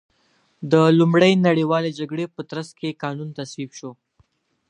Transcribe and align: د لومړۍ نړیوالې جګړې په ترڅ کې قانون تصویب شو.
د 0.71 0.73
لومړۍ 0.99 1.33
نړیوالې 1.47 1.89
جګړې 1.99 2.25
په 2.35 2.41
ترڅ 2.49 2.69
کې 2.79 2.99
قانون 3.03 3.29
تصویب 3.39 3.71
شو. 3.79 3.91